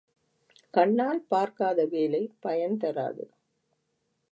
[0.73, 3.25] கண்ணால் பார்க்காத வேலை பயன் தராது.